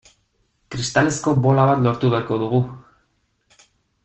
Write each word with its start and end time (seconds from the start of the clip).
Kristalezko 0.75 1.33
bola 1.43 1.67
bat 1.73 1.83
lortu 1.89 2.11
beharko 2.15 2.41
dugu. 2.45 2.63